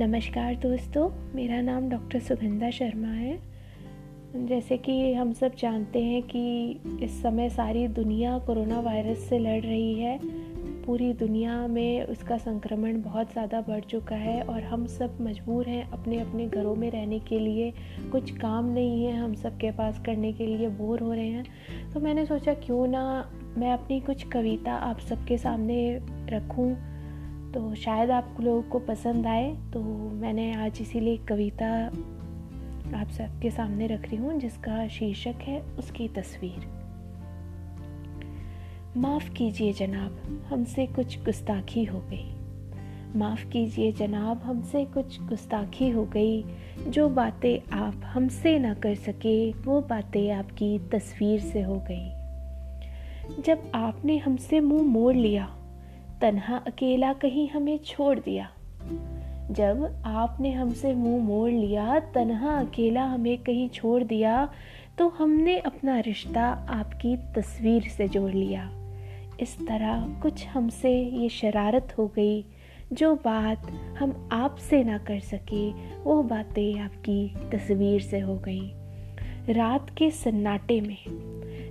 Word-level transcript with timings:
नमस्कार 0.00 0.54
दोस्तों, 0.54 1.10
मेरा 1.34 1.60
नाम 1.60 1.88
डॉक्टर 1.90 2.18
सुगंधा 2.18 2.70
शर्मा 2.70 3.08
है। 3.08 3.38
जैसे 4.46 4.76
कि 4.76 5.14
हम 5.14 5.32
सब 5.32 5.54
जानते 5.54 6.02
हैं 6.02 6.22
कि 6.22 6.70
इस 7.02 7.22
समय 7.22 7.48
सारी 7.48 7.88
दुनिया 7.88 8.38
कोरोना 8.38 8.80
वायरस 8.80 9.18
से 9.18 9.38
लड़ 9.38 9.60
रही 9.62 9.94
है। 9.94 10.18
पूरी 10.86 11.12
दुनिया 11.12 11.66
में 11.66 12.06
उसका 12.06 12.38
संक्रमण 12.38 13.02
बहुत 13.02 13.32
ज़्यादा 13.32 13.60
बढ़ 13.60 13.80
चुका 13.80 14.16
है 14.16 14.42
और 14.42 14.62
हम 14.62 14.86
सब 14.86 15.18
मजबूर 15.20 15.68
हैं 15.68 15.90
अपने 15.90 16.20
अपने 16.20 16.46
घरों 16.46 16.74
में 16.74 16.90
रहने 16.90 17.18
के 17.18 17.38
लिए। 17.38 17.72
कुछ 18.12 18.30
काम 18.30 18.64
नहीं 18.64 19.04
है 19.04 19.16
हम 19.16 19.34
सब 19.34 19.58
के 19.58 19.70
पास 19.70 20.02
करने 20.06 20.32
के 20.32 20.46
लिए, 20.46 20.68
बोर 20.68 21.00
हो 21.00 21.12
रहे 21.12 21.28
हैं। 21.28 21.90
तो 21.92 22.00
मैंने 22.00 22.26
सोचा 22.26 22.54
क्यों 22.54 22.86
ना 22.86 23.30
मैं 23.58 23.72
अपनी 23.72 24.00
कुछ 24.00 24.22
कविता 24.22 24.72
आप 24.72 24.98
सबके 24.98 25.38
सामने 25.38 26.00
रखूँ। 26.28 26.89
तो 27.54 27.74
शायद 27.74 28.10
आप 28.10 28.36
लोगों 28.40 28.62
को 28.62 28.78
पसंद 28.78 29.26
आए 29.26 29.56
तो 29.72 29.80
मैंने 30.10 30.54
आज 30.54 30.78
इसीलिए 30.80 31.16
कविता 31.16 31.86
आप 32.94 33.08
सबके 33.10 33.50
सामने 33.50 33.86
रख 33.86 34.08
रही 34.08 34.16
हूँ, 34.16 34.38
जिसका 34.38 34.88
शीर्षक 34.88 35.34
है 35.42 35.60
उसकी 35.60 36.08
तस्वीर। 36.08 36.66
माफ़ 38.96 39.32
कीजिए 39.32 39.72
जनाब, 39.72 40.44
हमसे 40.48 40.86
कुछ 40.86 41.24
गुस्ताखी 41.24 41.84
हो 41.84 41.98
गई। 41.98 42.34
माफ़ 43.16 43.48
कीजिए 43.48 43.92
जनाब, 43.92 44.38
हमसे 44.38 44.84
कुछ 44.84 45.22
गुस्ताखी 45.22 45.90
हो 45.90 46.04
गई। 46.04 46.44
जो 46.88 47.08
बातें 47.08 47.78
आप 47.78 48.00
हमसे 48.04 48.58
ना 48.58 48.74
कर 48.74 48.94
सके, 48.94 49.52
वो 49.52 49.80
बातें 49.80 50.32
आपकी 50.32 50.78
तस्वीर 50.78 51.40
से 51.40 51.62
हो 51.62 51.84
गई। 51.90 52.10
जब 53.42 53.70
आपने 53.74 54.18
हमसे 54.18 54.60
मुँह 54.60 54.82
मोड़ 54.82 55.14
लिया 55.14 55.56
तन्हा 56.20 56.56
अकेला 56.56 57.12
कहीं 57.12 57.48
हमें 57.48 57.78
छोड़ 57.78 58.18
दिया। 58.18 58.50
जब 59.50 60.02
आपने 60.06 60.52
हमसे 60.52 60.94
मुँह 60.94 61.22
मोड़ 61.24 61.50
लिया, 61.50 61.98
तन्हा 61.98 62.56
अकेला 62.56 63.04
हमें 63.04 63.38
कहीं 63.38 63.68
छोड़ 63.68 64.02
दिया 64.04 64.48
तो 64.98 65.08
हमने 65.08 65.58
अपना 65.58 65.98
रिश्ता 66.00 66.46
आपकी 66.70 67.16
तस्वीर 67.16 67.82
से 67.82 68.08
जोड़ 68.08 68.30
लिया। 68.30 68.70
इस 69.40 69.56
तरह 69.68 70.06
कुछ 70.22 70.46
हमसे 70.46 70.92
ये 71.02 71.28
शरारत 71.28 71.94
हो 71.98 72.06
गई, 72.06 72.44
जो 72.92 73.14
बात 73.14 73.70
हम 73.98 74.28
आपसे 74.32 74.82
ना 74.84 74.98
कर 74.98 75.20
सके, 75.20 75.70
वो 76.02 76.22
बातें 76.22 76.80
आपकी 76.80 77.34
तस्वीर 77.52 78.00
से 78.00 78.20
हो 78.20 78.36
गई। 78.36 78.72
रात 79.50 79.90
के 79.90 80.10
सन्नाटे 80.10 80.80
में 80.80 80.96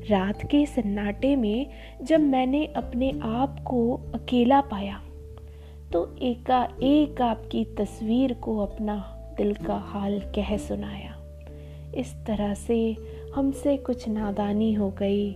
रात 0.10 0.44
के 0.44 0.66
सन्नाटे 0.66 1.36
में 1.36 1.68
जब 2.04 2.20
मैंने 2.20 2.66
अपने 2.66 3.20
आप 3.24 3.60
को 3.60 3.94
अकेला 4.16 4.62
पाया 4.62 5.02
तो 5.94 6.16
एका 6.22 6.70
एक 6.84 7.22
आपकी 7.22 7.66
तस्वीर 7.66 8.34
को 8.34 8.58
अपना 8.58 9.16
दिल 9.38 9.54
का 9.54 9.76
हाल 9.76 10.20
कह 10.20 10.58
सुनाया। 10.58 11.16
इस 11.96 12.16
तरह 12.26 12.54
से 12.54 12.98
हमसे 13.36 13.78
कुछ 13.78 14.10
नादानी 14.10 14.74
हो 14.74 14.90
गई। 14.90 15.36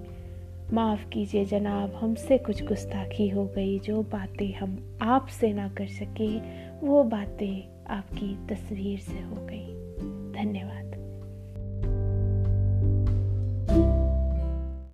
माफ़ 0.73 1.09
कीजिए 1.09 1.45
जनाब, 1.45 1.95
हमसे 1.95 2.37
कुछ 2.37 2.65
गुस्ताखी 2.65 3.29
हो 3.29 3.45
गई। 3.45 3.79
जो 3.79 4.01
बातें 4.01 4.53
हम 4.53 4.97
आपसे 5.01 5.53
ना 5.53 5.69
कर 5.69 5.87
सके, 5.87 6.37
वो 6.87 7.03
बातें 7.03 7.85
आपकी 7.87 8.47
तस्वीर 8.47 8.99
से 8.99 9.21
हो 9.21 9.35
गई। 9.35 9.67
धन्यवाद। 10.43 10.82